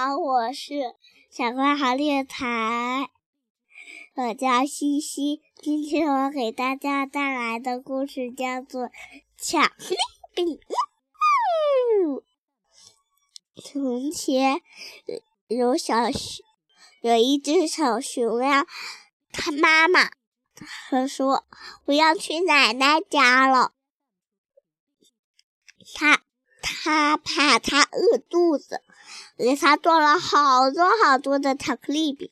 [0.00, 0.94] 好，我是
[1.28, 3.10] 小花好电台，
[4.14, 5.42] 我叫西西。
[5.56, 8.84] 今天我给大家带来的故事叫做
[9.36, 9.96] 《巧克
[10.36, 10.60] 力饼》。
[13.60, 14.62] 从前
[15.48, 16.46] 有小熊，
[17.00, 18.68] 有一只小熊呀，
[19.32, 20.12] 它妈妈
[20.54, 21.44] 他说
[21.86, 23.72] ：“我要去奶奶家了。”
[25.92, 26.22] 他
[26.62, 28.82] 他怕他饿肚子。
[29.38, 32.28] 给他做了好多好多的巧克力饼。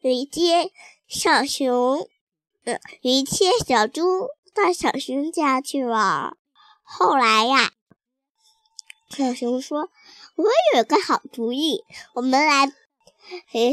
[0.00, 0.70] 有一天，
[1.08, 2.06] 小熊，
[2.64, 6.36] 呃，有一天小猪到小熊家去玩。
[6.82, 7.72] 后来呀，
[9.08, 9.88] 小熊说
[10.36, 10.44] ：“我
[10.76, 12.70] 有个好主意，我们来。”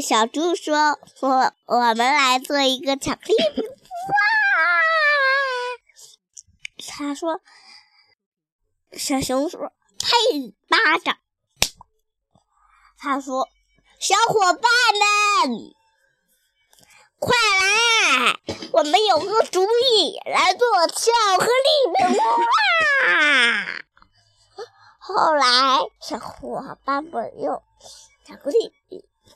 [0.02, 4.14] 小猪说：“我我们来做一个巧克力饼。”哇！
[6.88, 7.42] 他说
[8.94, 10.54] ：“小熊说，呸！
[10.68, 11.16] 巴掌。”
[12.98, 13.48] 他说
[13.98, 14.62] ：“小伙伴
[15.48, 15.74] 们，
[17.18, 18.38] 快来！
[18.72, 21.50] 我们有个主意，来做巧克力
[21.96, 22.24] 饼啦！”
[25.00, 27.60] 后来，小伙伴们用
[28.24, 28.72] 巧克力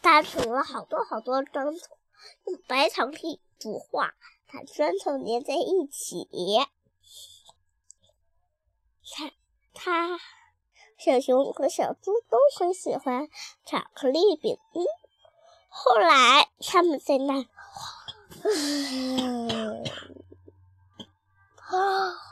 [0.01, 1.99] 搭成了好多好多砖头，
[2.45, 4.15] 用白巧克力煮化，
[4.53, 6.29] 把砖头粘在一起。
[9.77, 10.19] 他。
[10.99, 13.29] 小熊和小猪都很喜欢
[13.67, 14.59] 巧克力饼。
[15.69, 17.45] 后来，他们在那，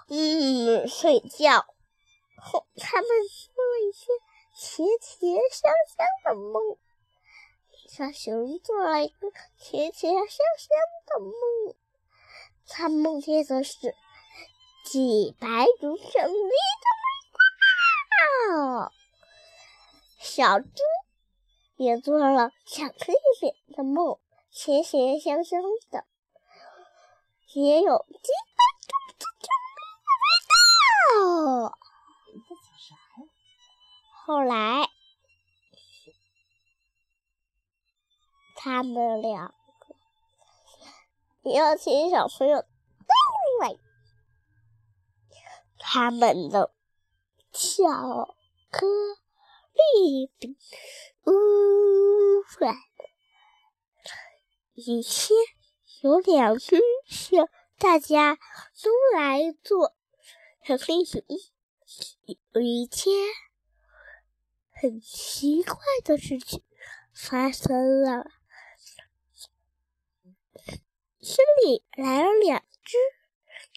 [0.09, 1.67] 嗯，睡觉。
[2.77, 4.07] 他们做了一些
[4.57, 6.79] 甜甜香香的梦。
[7.87, 10.69] 小熊做了一个甜甜香香
[11.07, 11.35] 的梦，
[12.67, 13.95] 他梦见的是
[14.87, 17.04] 几白如胜利的。
[18.25, 18.91] 哦，
[20.19, 20.67] 小猪
[21.77, 24.19] 也做了巧克力饼的梦，
[24.51, 26.05] 咸咸香香的，
[27.55, 28.59] 也有鸡蛋
[29.19, 29.27] 猪的
[30.21, 31.79] 味道。
[34.27, 34.89] 后来，
[38.57, 39.55] 他们两
[41.43, 42.67] 个邀请小朋友都
[43.61, 43.77] 来，
[45.79, 46.73] 他们的。
[47.57, 48.37] 巧
[48.69, 48.85] 克
[49.73, 50.57] 力饼，
[51.25, 51.31] 呜
[52.61, 52.75] 哇！
[54.75, 55.39] 一天
[56.03, 57.49] 有两只小，
[57.79, 58.35] 大家
[58.83, 59.95] 都来做
[60.65, 61.39] 巧克力饼。
[62.51, 63.15] 有一天，
[64.73, 66.65] 很奇怪的事情
[67.13, 68.33] 发生了，
[71.21, 72.97] 村里来了两只，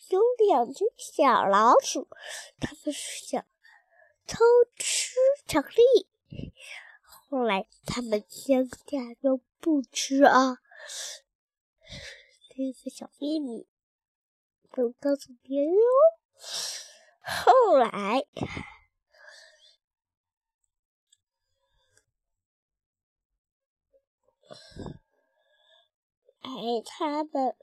[0.09, 2.07] 有两只小老鼠，
[2.59, 3.45] 它们想。
[4.27, 4.43] 偷
[4.75, 5.15] 吃
[5.47, 6.51] 巧克力，
[7.01, 10.57] 后来他们相假装不吃啊，
[12.49, 13.65] 这个小秘密
[14.69, 15.79] 不能告诉别人哦。
[17.21, 18.25] 后来，
[26.41, 26.51] 哎，
[26.85, 27.55] 他们。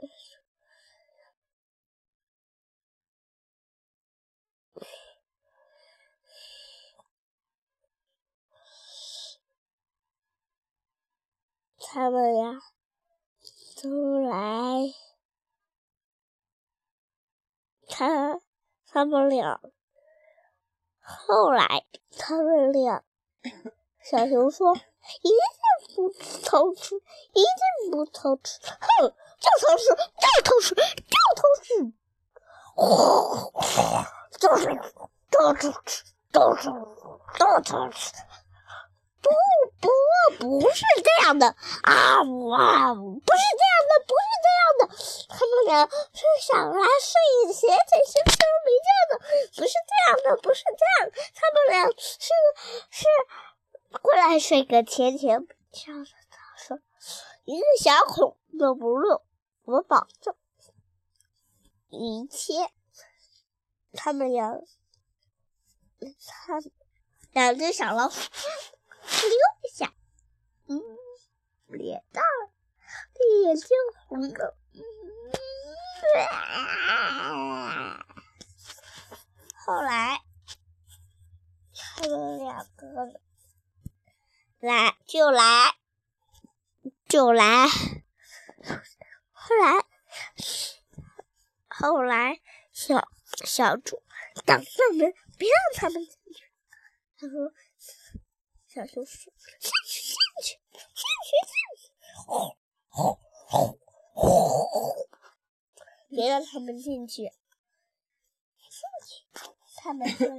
[11.86, 12.60] 他们呀，
[13.80, 14.92] 都来，
[17.88, 18.40] 他
[18.86, 19.60] 他们俩，
[21.00, 21.84] 后来
[22.18, 23.04] 他们俩，
[24.02, 24.74] 小熊说
[25.22, 26.10] ：“一定不
[26.44, 30.82] 偷吃，一定不偷吃，哼，就偷吃，就偷吃，就
[31.36, 31.92] 偷吃，
[34.40, 34.66] 就是
[35.30, 36.64] 就偷吃，就吃，
[37.38, 38.12] 就偷吃。”
[39.24, 39.88] 不
[40.38, 41.46] 不不是这样的
[41.82, 42.20] 啊！
[42.22, 44.82] 哇，不是这样的，不是这样的。
[45.28, 49.12] 他们俩是想来睡一甜甜香香没觉的，
[49.56, 51.10] 不是这样的，不是这样。
[51.34, 52.28] 他们俩是
[52.90, 53.06] 是
[54.00, 56.10] 过来睡个甜甜香的。
[56.30, 56.78] 他说
[57.44, 59.22] ：“一个小孔都不漏，
[59.64, 60.34] 我保证。”
[61.88, 62.70] 一切，
[63.92, 64.60] 他们俩，
[66.26, 66.60] 他
[67.32, 68.30] 两只小老鼠。
[69.06, 69.30] 溜
[69.62, 69.92] 一下，
[70.66, 70.80] 嗯，
[71.74, 72.52] 脸大了，
[73.44, 73.68] 眼睛
[74.06, 74.56] 红了，
[79.66, 80.20] 后来
[81.74, 82.86] 他们两个
[84.60, 85.74] 来就来
[87.08, 87.68] 就来，
[89.32, 89.84] 后来
[91.68, 92.40] 后来
[92.72, 93.08] 小
[93.44, 94.02] 小猪
[94.46, 96.44] 挡上门，别让他们进去。
[97.18, 97.52] 他说。
[98.66, 101.82] 小熊说：“进去，进去，进去，进去！”
[102.26, 102.58] 哦
[102.90, 103.20] 哦
[103.52, 103.78] 哦
[104.14, 104.18] 哦！
[106.24, 107.24] 别让他们进去，
[108.70, 109.24] 进去！
[109.76, 110.32] 他们出来。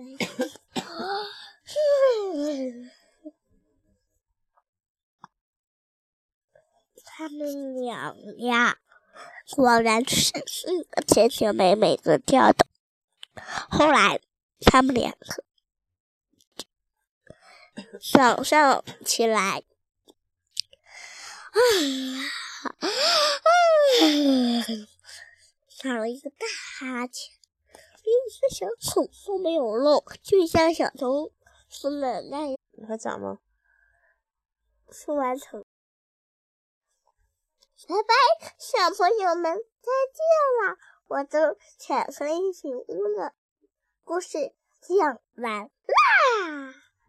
[7.06, 8.80] 他们俩呀，
[9.52, 12.66] 果然是是甜甜美美的跳的。
[13.70, 14.20] 后来，
[14.62, 15.44] 他们两个
[18.02, 19.64] 早上起来，
[21.52, 21.60] 啊
[22.80, 22.82] 啊，
[25.86, 26.48] 打了一个大
[26.80, 27.32] 哈欠，
[28.02, 31.32] 连一个小孔都没有漏，就像小偷
[31.70, 32.58] 说的那样。
[32.72, 33.38] 你还讲吗？
[34.90, 35.64] 说完成。
[37.88, 40.78] 拜拜，小朋友们，再见了！
[41.06, 43.36] 我的巧克力小屋的
[44.04, 46.85] 故事讲完啦。